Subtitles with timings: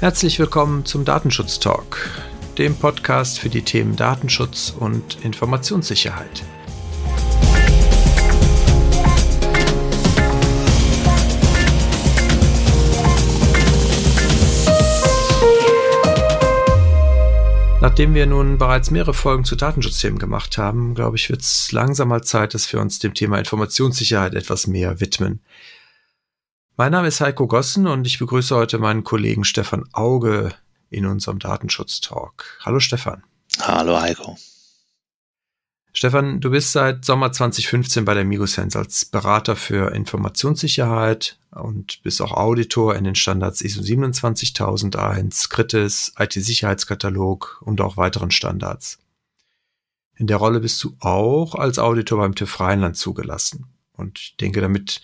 [0.00, 2.08] Herzlich willkommen zum Datenschutz Talk,
[2.56, 6.44] dem Podcast für die Themen Datenschutz und Informationssicherheit.
[17.80, 22.06] Nachdem wir nun bereits mehrere Folgen zu Datenschutzthemen gemacht haben, glaube ich, wird es langsam
[22.06, 25.40] mal Zeit, dass wir uns dem Thema Informationssicherheit etwas mehr widmen.
[26.80, 30.54] Mein Name ist Heiko Gossen und ich begrüße heute meinen Kollegen Stefan Auge
[30.90, 32.44] in unserem Datenschutz-Talk.
[32.60, 33.24] Hallo Stefan.
[33.58, 34.38] Hallo Heiko.
[35.92, 42.22] Stefan, du bist seit Sommer 2015 bei der Migosense als Berater für Informationssicherheit und bist
[42.22, 49.00] auch Auditor in den Standards ISO 27001, CRITIS, IT-Sicherheitskatalog und auch weiteren Standards.
[50.14, 53.66] In der Rolle bist du auch als Auditor beim TÜV Rheinland zugelassen.
[53.94, 55.02] Und ich denke, damit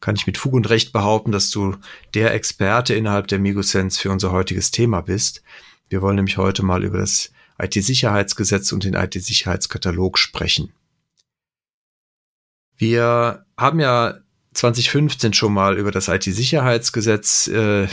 [0.00, 1.76] kann ich mit Fug und Recht behaupten, dass du
[2.14, 5.42] der Experte innerhalb der Migosense für unser heutiges Thema bist.
[5.88, 10.72] Wir wollen nämlich heute mal über das IT-Sicherheitsgesetz und den IT-Sicherheitskatalog sprechen.
[12.76, 14.18] Wir haben ja
[14.54, 17.86] 2015 schon mal über das IT-Sicherheitsgesetz äh,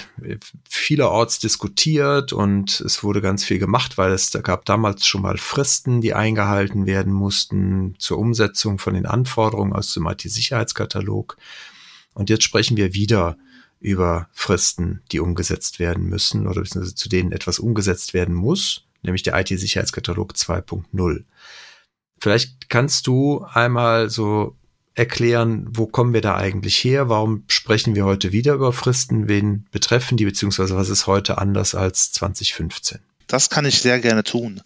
[0.67, 5.37] vielerorts diskutiert und es wurde ganz viel gemacht, weil es da gab damals schon mal
[5.37, 11.37] Fristen, die eingehalten werden mussten zur Umsetzung von den Anforderungen aus dem IT-Sicherheitskatalog.
[12.15, 13.37] Und jetzt sprechen wir wieder
[13.79, 19.39] über Fristen, die umgesetzt werden müssen oder zu denen etwas umgesetzt werden muss nämlich der
[19.39, 21.23] IT-Sicherheitskatalog 2.0.
[22.19, 24.55] Vielleicht kannst du einmal so
[24.93, 27.09] erklären, wo kommen wir da eigentlich her?
[27.09, 29.27] Warum sprechen wir heute wieder über Fristen?
[29.27, 32.99] Wen betreffen die, beziehungsweise was ist heute anders als 2015?
[33.27, 34.61] Das kann ich sehr gerne tun.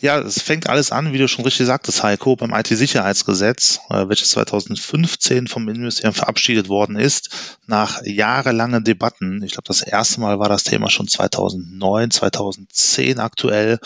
[0.00, 4.30] Ja, es fängt alles an, wie du schon richtig sagtest, Heiko, beim IT-Sicherheitsgesetz, äh, welches
[4.30, 7.30] 2015 vom Innenministerium verabschiedet worden ist,
[7.66, 9.42] nach jahrelangen Debatten.
[9.42, 13.78] Ich glaube, das erste Mal war das Thema schon 2009, 2010 aktuell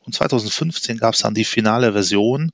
[0.00, 2.50] und 2015 gab es dann die finale Version.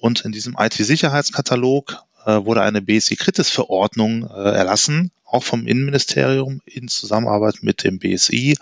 [0.00, 2.04] Und in diesem IT-Sicherheitskatalog
[2.44, 8.56] wurde eine BSI-Kritis-Verordnung äh, erlassen, auch vom Innenministerium in Zusammenarbeit mit dem BSI,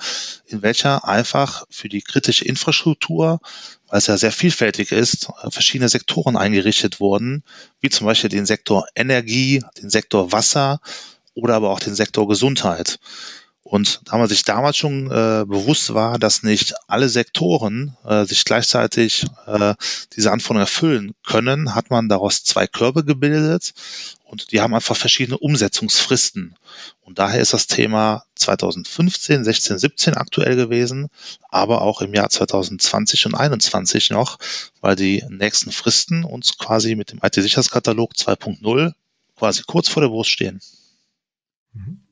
[0.47, 3.41] in welcher einfach für die kritische Infrastruktur,
[3.89, 7.43] weil es ja sehr vielfältig ist, äh, verschiedene Sektoren eingerichtet wurden,
[7.81, 10.81] wie zum Beispiel den Sektor Energie, den Sektor Wasser
[11.35, 12.99] oder aber auch den Sektor Gesundheit.
[13.67, 18.45] Und da man sich damals schon äh, bewusst war, dass nicht alle Sektoren äh, sich
[18.45, 19.75] gleichzeitig äh,
[20.15, 23.75] diese Anforderungen erfüllen können, hat man daraus zwei Körbe gebildet
[24.23, 26.55] und die haben einfach verschiedene Umsetzungsfristen.
[27.03, 31.09] Und daher ist das Thema 2015, 16, 17 aktuell gewesen,
[31.49, 34.39] aber auch im Jahr 2020 und 2021 noch,
[34.81, 38.93] weil die nächsten Fristen uns quasi mit dem IT-Sicherheitskatalog 2.0
[39.37, 40.61] quasi kurz vor der Brust stehen.
[41.73, 42.06] Mhm.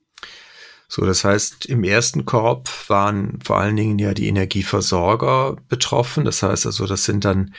[0.89, 6.25] So, das heißt, im ersten Korb waren vor allen Dingen ja die Energieversorger betroffen.
[6.25, 7.55] Das heißt also, das sind dann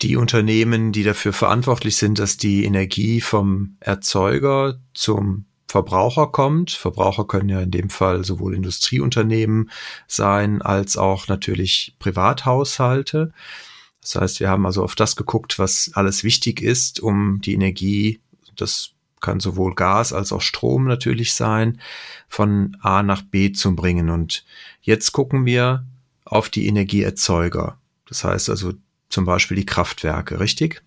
[0.00, 6.72] die Unternehmen, die dafür verantwortlich sind, dass die Energie vom Erzeuger zum Verbraucher kommt.
[6.72, 9.70] Verbraucher können ja in dem Fall sowohl Industrieunternehmen
[10.06, 13.32] sein als auch natürlich Privathaushalte.
[14.02, 18.20] Das heißt, wir haben also auf das geguckt, was alles wichtig ist, um die Energie,
[18.56, 18.90] das
[19.22, 21.80] kann sowohl Gas als auch Strom natürlich sein,
[22.28, 24.10] von A nach B zu bringen.
[24.10, 24.44] Und
[24.82, 25.86] jetzt gucken wir
[26.26, 27.78] auf die Energieerzeuger.
[28.06, 28.74] Das heißt also
[29.08, 30.82] zum Beispiel die Kraftwerke, richtig?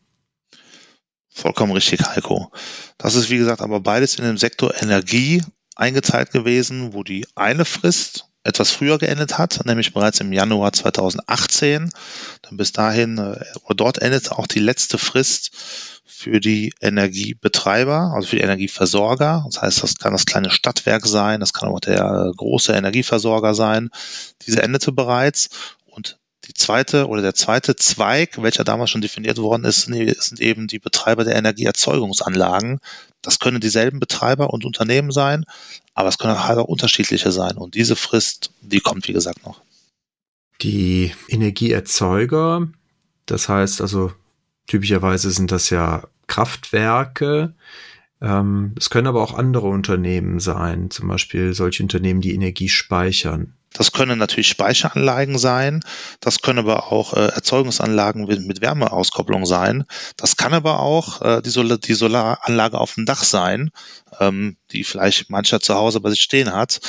[1.30, 2.52] Vollkommen richtig, Heiko.
[2.98, 5.44] Das ist wie gesagt aber beides in dem Sektor Energie
[5.76, 11.90] eingeteilt gewesen, wo die eine Frist etwas früher geendet hat, nämlich bereits im Januar 2018.
[12.50, 13.44] Denn bis dahin, äh,
[13.76, 15.52] dort endet auch die letzte Frist
[16.18, 19.44] für die Energiebetreiber, also für die Energieversorger.
[19.46, 23.90] Das heißt, das kann das kleine Stadtwerk sein, das kann auch der große Energieversorger sein.
[24.48, 25.50] Diese endete bereits
[25.86, 26.18] und
[26.48, 30.80] die zweite oder der zweite Zweig, welcher damals schon definiert worden ist, sind eben die
[30.80, 32.80] Betreiber der Energieerzeugungsanlagen.
[33.22, 35.44] Das können dieselben Betreiber und Unternehmen sein,
[35.96, 37.58] aber es können halt auch unterschiedliche sein.
[37.58, 39.62] Und diese Frist, die kommt, wie gesagt, noch.
[40.62, 42.70] Die Energieerzeuger,
[43.26, 44.14] das heißt also,
[44.68, 47.54] typischerweise sind das ja Kraftwerke.
[48.22, 53.54] Ähm, es können aber auch andere Unternehmen sein, zum Beispiel solche Unternehmen, die Energie speichern.
[53.78, 55.84] Das können natürlich Speicheranlagen sein,
[56.22, 59.84] das können aber auch äh, Erzeugungsanlagen mit, Wärmeauskopplung sein.
[60.16, 63.72] Das kann aber auch äh, die Solaranlage auf dem Dach sein,
[64.22, 66.80] ähm, die vielleicht mancher zu Hause bei sich stehen hat.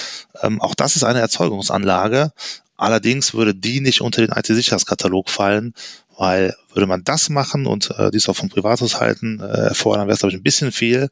[0.43, 2.33] Ähm, auch das ist eine Erzeugungsanlage.
[2.77, 5.75] Allerdings würde die nicht unter den IT-Sicherheitskatalog fallen,
[6.17, 10.21] weil würde man das machen und äh, dies auch von Privathaushalten äh, erfordern, wäre es,
[10.21, 11.09] glaube ich, ein bisschen viel.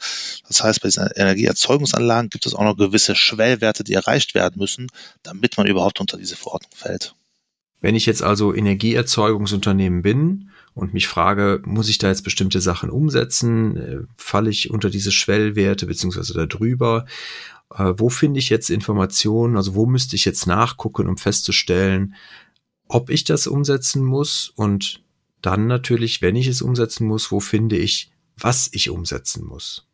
[0.49, 4.89] Das heißt, bei diesen Energieerzeugungsanlagen gibt es auch noch gewisse Schwellwerte, die erreicht werden müssen,
[5.23, 7.15] damit man überhaupt unter diese Verordnung fällt.
[7.81, 12.89] Wenn ich jetzt also Energieerzeugungsunternehmen bin und mich frage, muss ich da jetzt bestimmte Sachen
[12.89, 13.77] umsetzen?
[13.77, 17.05] Äh, falle ich unter diese Schwellwerte beziehungsweise darüber?
[17.71, 19.57] Äh, wo finde ich jetzt Informationen?
[19.57, 22.15] Also wo müsste ich jetzt nachgucken, um festzustellen,
[22.89, 25.03] ob ich das umsetzen muss und
[25.43, 29.87] dann natürlich, wenn ich es umsetzen muss, wo finde ich, was ich umsetzen muss?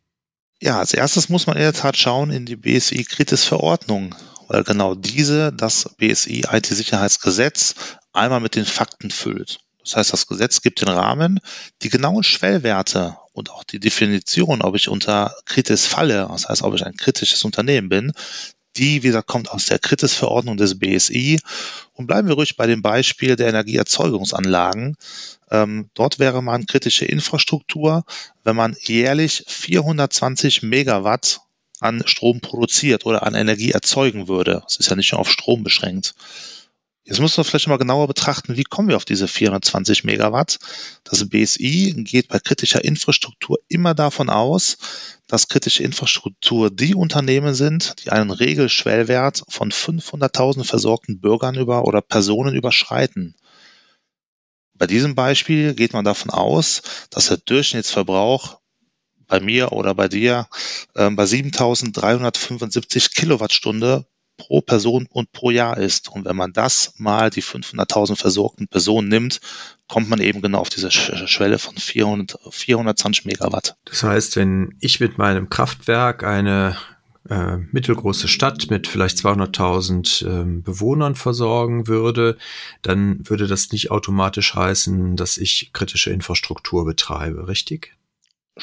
[0.61, 4.15] Ja, als erstes muss man in der Tat schauen in die BSI-Kritis-Verordnung,
[4.47, 7.75] weil genau diese das BSI-IT-Sicherheitsgesetz
[8.13, 9.59] einmal mit den Fakten füllt.
[9.83, 11.39] Das heißt, das Gesetz gibt den Rahmen,
[11.81, 16.75] die genauen Schwellwerte und auch die Definition, ob ich unter Kritis falle, das heißt, ob
[16.75, 18.13] ich ein kritisches Unternehmen bin,
[18.77, 21.39] die, wie gesagt, kommt aus der Kritis-Verordnung des BSI.
[21.93, 24.97] Und bleiben wir ruhig bei dem Beispiel der Energieerzeugungsanlagen.
[25.49, 28.05] Ähm, dort wäre man kritische Infrastruktur,
[28.43, 31.41] wenn man jährlich 420 Megawatt
[31.79, 34.61] an Strom produziert oder an Energie erzeugen würde.
[34.63, 36.13] Das ist ja nicht nur auf Strom beschränkt.
[37.03, 40.59] Jetzt müssen wir vielleicht mal genauer betrachten, wie kommen wir auf diese 420 Megawatt.
[41.03, 44.77] Das BSI geht bei kritischer Infrastruktur immer davon aus,
[45.27, 52.01] dass kritische Infrastruktur die Unternehmen sind, die einen Regelschwellwert von 500.000 versorgten Bürgern über oder
[52.01, 53.35] Personen überschreiten.
[54.75, 58.59] Bei diesem Beispiel geht man davon aus, dass der Durchschnittsverbrauch
[59.25, 60.47] bei mir oder bei dir
[60.93, 64.05] äh, bei 7375 Kilowattstunde
[64.41, 66.09] pro Person und pro Jahr ist.
[66.09, 69.39] Und wenn man das mal die 500.000 versorgten Personen nimmt,
[69.87, 73.75] kommt man eben genau auf diese Schwelle von 400, 420 Megawatt.
[73.85, 76.75] Das heißt, wenn ich mit meinem Kraftwerk eine
[77.29, 82.37] äh, mittelgroße Stadt mit vielleicht 200.000 äh, Bewohnern versorgen würde,
[82.81, 87.93] dann würde das nicht automatisch heißen, dass ich kritische Infrastruktur betreibe, richtig?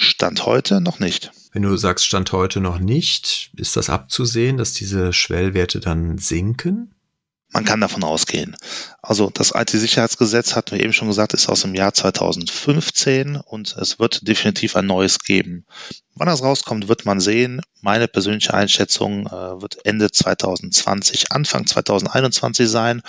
[0.00, 1.32] Stand heute noch nicht.
[1.52, 6.94] Wenn du sagst Stand heute noch nicht, ist das abzusehen, dass diese Schwellwerte dann sinken?
[7.50, 8.56] Man kann davon ausgehen.
[9.00, 13.98] Also das IT-Sicherheitsgesetz, hatten wir eben schon gesagt, ist aus dem Jahr 2015 und es
[13.98, 15.64] wird definitiv ein neues geben.
[16.14, 17.62] Wann das rauskommt, wird man sehen.
[17.80, 23.02] Meine persönliche Einschätzung äh, wird Ende 2020, Anfang 2021 sein.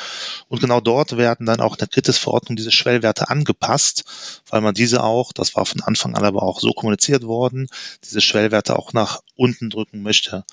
[0.47, 4.05] Und genau dort werden dann auch in der Kritis-Verordnung diese Schwellwerte angepasst,
[4.49, 7.67] weil man diese auch, das war von Anfang an aber auch so kommuniziert worden,
[8.05, 10.45] diese Schwellwerte auch nach unten drücken möchte.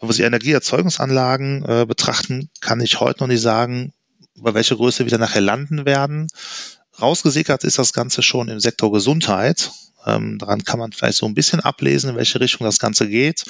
[0.00, 3.92] Wenn wir die Energieerzeugungsanlagen äh, betrachten, kann ich heute noch nicht sagen,
[4.36, 6.28] bei welcher Größe wir dann nachher landen werden.
[7.00, 9.70] Rausgesickert ist das Ganze schon im Sektor Gesundheit.
[10.06, 13.44] Ähm, daran kann man vielleicht so ein bisschen ablesen, in welche Richtung das Ganze geht.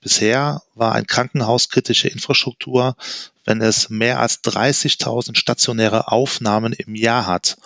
[0.00, 2.96] Bisher war ein Krankenhaus kritische Infrastruktur,
[3.44, 7.56] wenn es mehr als 30.000 stationäre Aufnahmen im Jahr hat.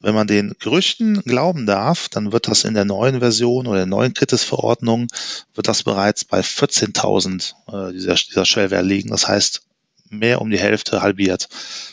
[0.00, 3.86] Wenn man den Gerüchten glauben darf, dann wird das in der neuen Version oder der
[3.86, 5.08] neuen Kritis-Verordnung
[5.54, 9.10] wird das bereits bei 14.000 äh, dieser, dieser Schwellwert liegen.
[9.10, 9.62] Das heißt,
[10.10, 11.48] mehr um die Hälfte halbiert.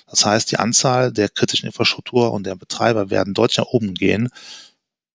[0.07, 4.29] Das heißt, die Anzahl der kritischen Infrastruktur und der Betreiber werden deutlich nach oben gehen,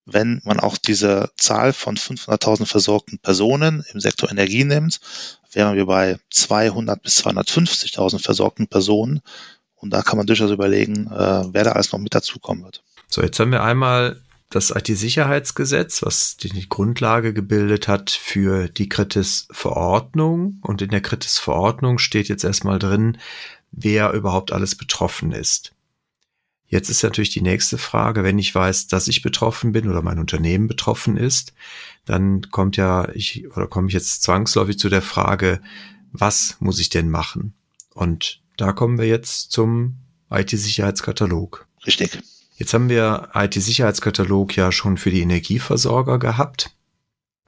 [0.05, 5.01] wenn man auch diese Zahl von 500.000 versorgten Personen im Sektor Energie nimmt,
[5.53, 9.21] wären wir bei 200 bis 250.000 versorgten Personen
[9.81, 12.83] und da kann man durchaus überlegen, äh, wer da alles noch mit dazukommen wird.
[13.09, 20.59] So, jetzt haben wir einmal das IT-Sicherheitsgesetz, was die Grundlage gebildet hat für die Kritis-Verordnung.
[20.63, 23.19] Und in der Kritis-Verordnung steht jetzt erstmal drin,
[23.71, 25.73] wer überhaupt alles betroffen ist.
[26.67, 30.21] Jetzt ist natürlich die nächste Frage, wenn ich weiß, dass ich betroffen bin oder mein
[30.21, 31.53] Unternehmen betroffen ist,
[32.05, 35.61] dann kommt ja ich oder komme ich jetzt zwangsläufig zu der Frage,
[36.13, 37.55] was muss ich denn machen?
[37.95, 39.97] Und da kommen wir jetzt zum
[40.31, 41.67] IT-Sicherheitskatalog.
[41.87, 42.19] Richtig.
[42.57, 46.71] Jetzt haben wir IT-Sicherheitskatalog ja schon für die Energieversorger gehabt.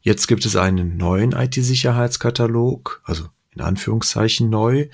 [0.00, 4.88] Jetzt gibt es einen neuen IT-Sicherheitskatalog, also in Anführungszeichen neu,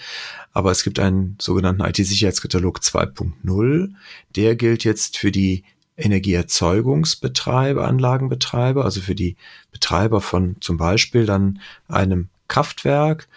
[0.53, 3.91] aber es gibt einen sogenannten IT-Sicherheitskatalog 2.0.
[4.35, 5.63] Der gilt jetzt für die
[5.97, 9.37] Energieerzeugungsbetreiber, Anlagenbetreiber, also für die
[9.71, 13.29] Betreiber von zum Beispiel dann einem Kraftwerk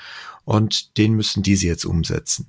[0.46, 2.48] und den müssen diese jetzt umsetzen.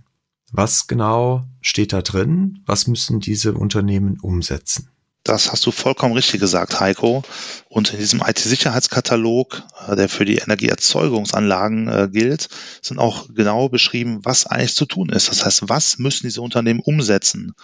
[0.53, 2.63] Was genau steht da drin?
[2.67, 4.91] Was müssen diese Unternehmen umsetzen?
[5.25, 7.23] Das hast du vollkommen richtig gesagt, Heiko.
[7.69, 12.49] Und in diesem IT-Sicherheitskatalog, äh, der für die Energieerzeugungsanlagen äh, gilt,
[12.83, 15.31] sind auch genau beschrieben, was eigentlich zu tun ist.
[15.31, 17.55] Das heißt, was müssen diese Unternehmen umsetzen?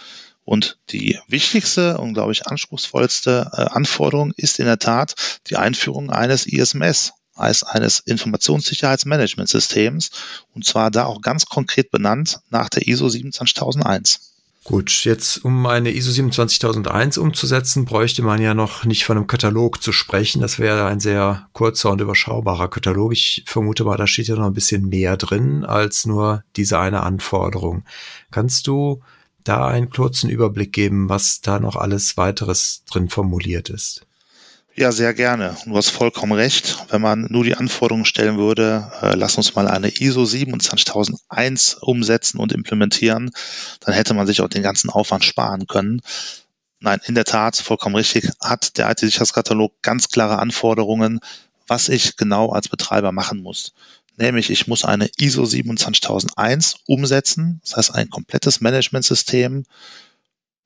[0.44, 5.14] Und die wichtigste und, glaube ich, anspruchsvollste äh, Anforderung ist in der Tat
[5.48, 10.10] die Einführung eines ISMS, als eines Informationssicherheitsmanagementsystems
[10.54, 14.20] und zwar da auch ganz konkret benannt nach der ISO 27001.
[14.68, 19.82] Gut, jetzt um eine ISO 27001 umzusetzen, bräuchte man ja noch nicht von einem Katalog
[19.82, 20.42] zu sprechen.
[20.42, 23.12] Das wäre ein sehr kurzer und überschaubarer Katalog.
[23.12, 27.02] Ich vermute mal, da steht ja noch ein bisschen mehr drin als nur diese eine
[27.02, 27.84] Anforderung.
[28.30, 29.00] Kannst du
[29.42, 34.06] da einen kurzen Überblick geben, was da noch alles weiteres drin formuliert ist?
[34.78, 35.56] Ja, sehr gerne.
[35.66, 36.86] Du hast vollkommen recht.
[36.88, 42.38] Wenn man nur die Anforderungen stellen würde, äh, lass uns mal eine ISO 27001 umsetzen
[42.38, 43.32] und implementieren,
[43.80, 46.00] dann hätte man sich auch den ganzen Aufwand sparen können.
[46.78, 51.18] Nein, in der Tat, vollkommen richtig, hat der IT-Sicherheitskatalog ganz klare Anforderungen,
[51.66, 53.72] was ich genau als Betreiber machen muss.
[54.16, 59.64] Nämlich, ich muss eine ISO 27001 umsetzen, das heißt ein komplettes Managementsystem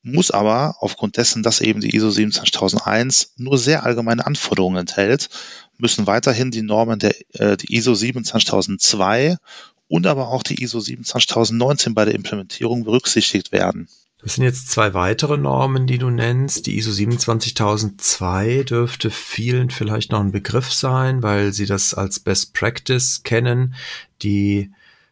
[0.02, 5.28] muss aber aufgrund dessen, dass eben die ISO 27001 nur sehr allgemeine Anforderungen enthält,
[5.78, 9.36] müssen weiterhin die Normen der äh, die ISO 27002
[9.88, 13.88] und aber auch die ISO 27019 bei der Implementierung berücksichtigt werden.
[14.22, 16.66] Das sind jetzt zwei weitere Normen, die du nennst.
[16.66, 22.54] Die ISO 27002 dürfte vielen vielleicht noch ein Begriff sein, weil sie das als Best
[22.54, 23.74] Practice kennen,
[24.22, 24.70] die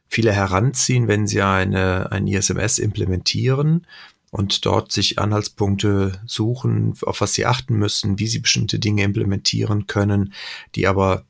[0.09, 3.87] viele heranziehen, wenn sie eine, ein ISMS implementieren
[4.31, 9.87] und dort sich Anhaltspunkte suchen, auf was sie achten müssen, wie sie bestimmte Dinge implementieren
[9.87, 10.33] können,
[10.75, 11.25] die aber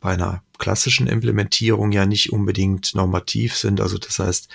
[0.00, 3.80] bei einer klassischen Implementierung ja nicht unbedingt normativ sind.
[3.80, 4.48] Also das heißt,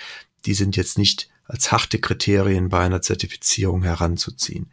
[0.46, 4.70] die sind jetzt nicht als harte Kriterien bei einer Zertifizierung heranzuziehen.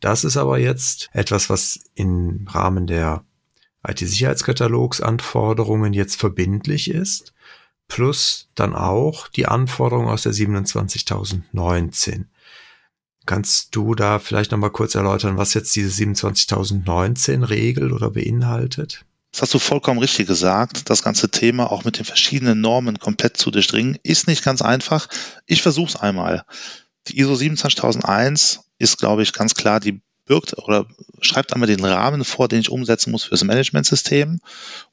[0.00, 3.24] Das ist aber jetzt etwas, was im Rahmen der
[3.86, 7.32] IT-Sicherheitskatalogsanforderungen jetzt verbindlich ist,
[7.88, 12.28] plus dann auch die Anforderungen aus der 27019.
[13.28, 19.04] Kannst du da vielleicht noch mal kurz erläutern, was jetzt diese 27.019 regelt oder beinhaltet?
[19.32, 20.88] Das hast du vollkommen richtig gesagt.
[20.88, 25.08] Das ganze Thema auch mit den verschiedenen Normen komplett zu durchdringen, ist nicht ganz einfach.
[25.44, 26.46] Ich versuche es einmal.
[27.08, 30.86] Die ISO 27001 ist, glaube ich, ganz klar, die birgt oder
[31.20, 34.40] schreibt einmal den Rahmen vor, den ich umsetzen muss fürs Managementsystem.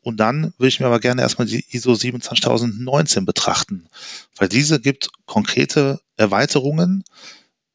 [0.02, 3.88] Und dann würde ich mir aber gerne erstmal die ISO 27019 betrachten,
[4.36, 7.06] weil diese gibt konkrete Erweiterungen,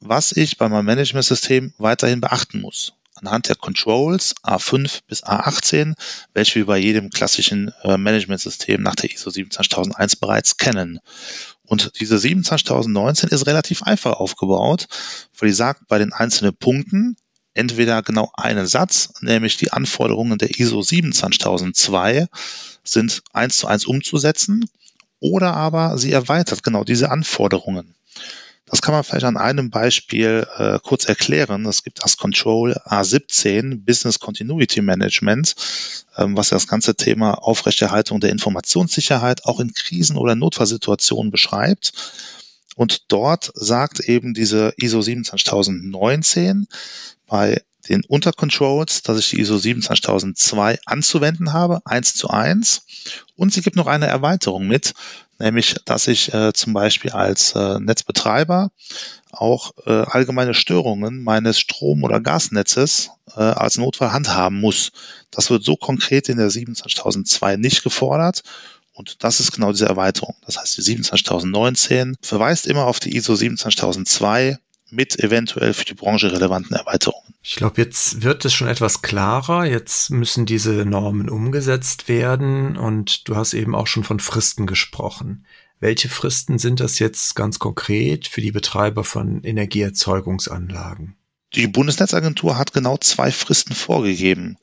[0.01, 2.95] was ich bei meinem Management-System weiterhin beachten muss.
[3.15, 5.95] Anhand der Controls A5 bis A18,
[6.33, 11.01] welche wir bei jedem klassischen äh, Management-System nach der ISO 27001 bereits kennen.
[11.67, 14.89] Und diese 27019 ist relativ einfach aufgebaut,
[15.39, 17.17] weil die sagt bei den einzelnen Punkten
[17.53, 22.27] entweder genau einen Satz, nämlich die Anforderungen der ISO 27002
[22.85, 24.65] sind eins zu eins umzusetzen,
[25.19, 27.95] oder aber sie erweitert genau diese Anforderungen.
[28.71, 31.67] Das kann man vielleicht an einem Beispiel äh, kurz erklären.
[31.67, 35.57] Es gibt das Control A17, Business Continuity Management,
[36.17, 41.93] ähm, was das ganze Thema Aufrechterhaltung der Informationssicherheit auch in Krisen- oder Notfallsituationen beschreibt.
[42.77, 46.69] Und dort sagt eben diese ISO 27019
[47.27, 52.83] bei den Untercontrols, dass ich die ISO 27002 anzuwenden habe, eins zu eins.
[53.37, 54.95] Und sie gibt noch eine Erweiterung mit,
[55.39, 58.71] nämlich dass ich äh, zum Beispiel als äh, Netzbetreiber
[59.33, 64.93] auch äh, allgemeine Störungen meines Strom- oder Gasnetzes äh, als Notfall handhaben muss.
[65.31, 68.43] Das wird so konkret in der 27002 nicht gefordert.
[68.93, 70.37] Und das ist genau diese Erweiterung.
[70.45, 74.59] Das heißt, die 27019 verweist immer auf die ISO 27002
[74.93, 77.35] mit eventuell für die Branche relevanten Erweiterungen.
[77.43, 79.65] Ich glaube, jetzt wird es schon etwas klarer.
[79.65, 85.47] Jetzt müssen diese Normen umgesetzt werden und du hast eben auch schon von Fristen gesprochen.
[85.79, 91.17] Welche Fristen sind das jetzt ganz konkret für die Betreiber von Energieerzeugungsanlagen?
[91.55, 94.57] Die Bundesnetzagentur hat genau zwei Fristen vorgegeben,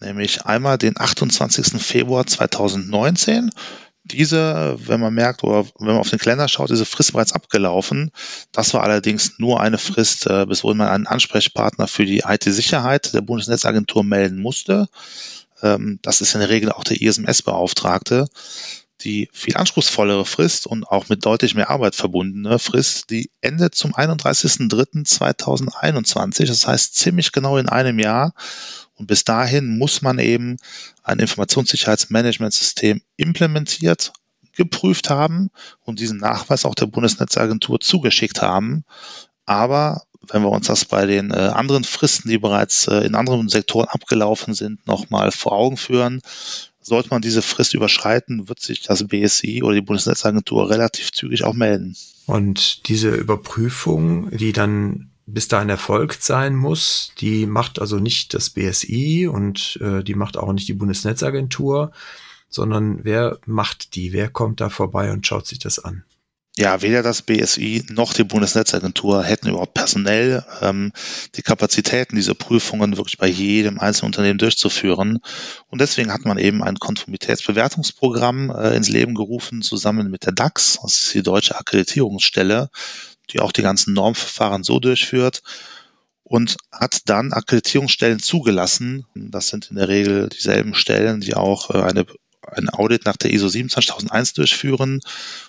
[0.00, 1.80] nämlich einmal den 28.
[1.80, 3.50] Februar 2019
[4.04, 8.10] diese, wenn man merkt oder wenn man auf den Kalender schaut, diese Frist bereits abgelaufen.
[8.52, 13.14] Das war allerdings nur eine Frist, äh, bis wohin man einen Ansprechpartner für die IT-Sicherheit
[13.14, 14.88] der Bundesnetzagentur melden musste.
[15.62, 18.26] Ähm, das ist in der Regel auch der ISMS-Beauftragte.
[19.00, 23.94] Die viel anspruchsvollere Frist und auch mit deutlich mehr Arbeit verbundene Frist, die endet zum
[23.94, 26.46] 31.03.2021.
[26.46, 28.34] Das heißt ziemlich genau in einem Jahr.
[28.96, 30.56] Und bis dahin muss man eben
[31.02, 34.12] ein Informationssicherheitsmanagementsystem implementiert,
[34.52, 35.50] geprüft haben
[35.82, 38.84] und diesen Nachweis auch der Bundesnetzagentur zugeschickt haben.
[39.46, 43.48] Aber wenn wir uns das bei den äh, anderen Fristen, die bereits äh, in anderen
[43.48, 46.22] Sektoren abgelaufen sind, nochmal vor Augen führen,
[46.80, 51.54] sollte man diese Frist überschreiten, wird sich das BSI oder die Bundesnetzagentur relativ zügig auch
[51.54, 51.96] melden.
[52.26, 57.12] Und diese Überprüfung, die dann bis dahin erfolgt sein muss.
[57.18, 61.92] Die macht also nicht das BSI und äh, die macht auch nicht die Bundesnetzagentur,
[62.48, 64.12] sondern wer macht die?
[64.12, 66.04] Wer kommt da vorbei und schaut sich das an?
[66.56, 70.92] Ja, weder das BSI noch die Bundesnetzagentur hätten überhaupt personell ähm,
[71.34, 75.18] die Kapazitäten, diese Prüfungen wirklich bei jedem einzelnen Unternehmen durchzuführen.
[75.68, 80.78] Und deswegen hat man eben ein Konformitätsbewertungsprogramm äh, ins Leben gerufen, zusammen mit der DAX,
[80.80, 82.70] das ist die deutsche Akkreditierungsstelle,
[83.30, 85.42] die auch die ganzen Normverfahren so durchführt
[86.22, 89.06] und hat dann Akkreditierungsstellen zugelassen.
[89.14, 92.06] Das sind in der Regel dieselben Stellen, die auch äh, eine
[92.52, 95.00] ein Audit nach der ISO 27001 durchführen.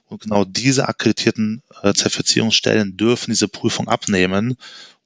[0.08, 4.58] Und genau diese akkreditierten äh, Zertifizierungsstellen dürfen diese Prüfung abnehmen.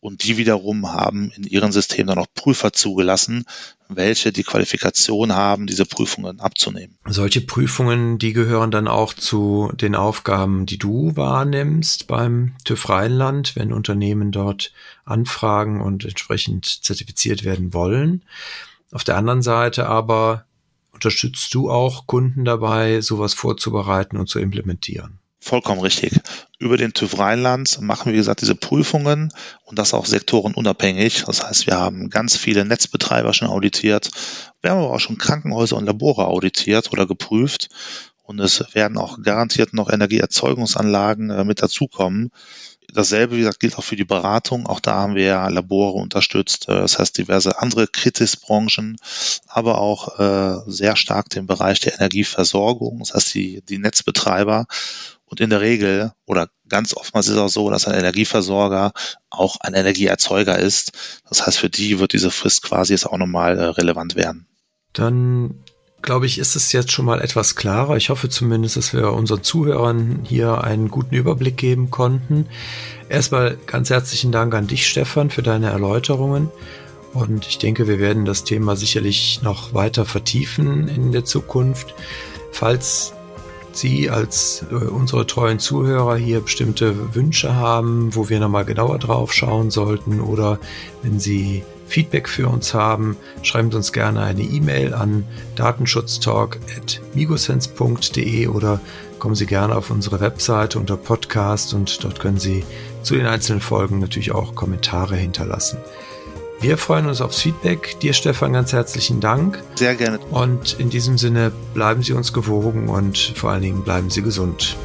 [0.02, 3.44] Und die wiederum haben in ihren Systemen dann auch Prüfer zugelassen,
[3.90, 6.98] welche die Qualifikation haben, diese Prüfungen abzunehmen.
[7.06, 13.58] Solche Prüfungen, die gehören dann auch zu den Aufgaben, die du wahrnimmst beim TÜV Rheinland,
[13.58, 14.72] wenn Unternehmen dort
[15.04, 18.24] anfragen und entsprechend zertifiziert werden wollen.
[18.92, 20.46] Auf der anderen Seite aber
[21.00, 25.20] unterstützt du auch Kunden dabei, sowas vorzubereiten und zu implementieren?
[25.40, 26.20] Vollkommen richtig.
[26.60, 29.32] Über den TÜV Rheinland machen wir, wie gesagt, diese Prüfungen
[29.64, 31.24] und das auch sektorenunabhängig.
[31.26, 34.12] Das heißt, wir haben ganz viele Netzbetreiber schon auditiert.
[34.62, 37.70] Wir haben aber auch schon Krankenhäuser und Labore auditiert oder geprüft.
[38.30, 42.30] Und es werden auch garantiert noch Energieerzeugungsanlagen äh, mit dazukommen
[42.94, 44.68] dasselbe, wie gesagt, gilt auch für die Beratung.
[44.68, 48.98] Auch da haben wir ja Labore unterstützt, äh, das heißt diverse andere Kritisbranchen,
[49.48, 54.66] aber auch äh, sehr stark den Bereich der Energieversorgung, das heißt die, die Netzbetreiber.
[55.26, 58.94] Und in der Regel oder ganz oftmals ist es auch so, dass ein Energieversorger
[59.30, 60.92] auch ein Energieerzeuger ist.
[61.28, 64.48] Das heißt, für die wird diese Frist quasi jetzt auch nochmal äh, relevant werden.
[64.94, 65.64] Dann
[66.02, 67.98] glaube ich, ist es jetzt schon mal etwas klarer.
[67.98, 72.48] Ich hoffe zumindest, dass wir unseren Zuhörern hier einen guten Überblick geben konnten.
[73.10, 76.50] Erstmal ganz herzlichen Dank an dich, Stefan, für deine Erläuterungen.
[77.14, 81.94] Und ich denke, wir werden das Thema sicherlich noch weiter vertiefen in der Zukunft.
[82.52, 83.14] Falls
[83.72, 89.32] Sie als äh, unsere treuen Zuhörer hier bestimmte Wünsche haben, wo wir nochmal genauer drauf
[89.32, 90.60] schauen sollten oder
[91.02, 98.80] wenn Sie Feedback für uns haben, schreiben Sie uns gerne eine E-Mail an datenschutztalk.migosense.de oder
[99.18, 102.64] kommen Sie gerne auf unsere Webseite unter Podcast und dort können Sie
[103.02, 105.80] zu den einzelnen Folgen natürlich auch Kommentare hinterlassen.
[106.62, 108.00] Wir freuen uns aufs Feedback.
[108.02, 109.64] Dir, Stefan, ganz herzlichen Dank.
[109.76, 110.20] Sehr gerne.
[110.30, 114.76] Und in diesem Sinne bleiben Sie uns gewogen und vor allen Dingen bleiben Sie gesund.